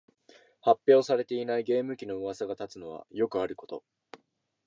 [0.61, 3.83] 発表されていないゲーム機のうわさが立つのはよくあること